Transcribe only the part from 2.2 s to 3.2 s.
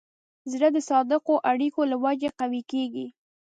قوي کېږي.